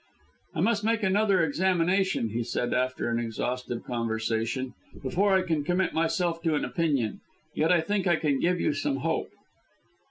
"I 0.55 0.61
must 0.61 0.83
make 0.83 1.03
another 1.03 1.43
examination," 1.43 2.29
he 2.29 2.43
said, 2.43 2.73
after 2.73 3.07
an 3.11 3.19
exhaustive 3.19 3.83
conversation, 3.83 4.73
"before 5.03 5.35
I 5.37 5.43
can 5.43 5.63
commit 5.63 5.93
myself 5.93 6.41
to 6.41 6.55
an 6.55 6.65
opinion. 6.65 7.21
Yet 7.53 7.71
I 7.71 7.81
think 7.81 8.07
I 8.07 8.15
can 8.15 8.39
give 8.39 8.59
you 8.59 8.73
some 8.73 8.95
hope." 9.05 9.29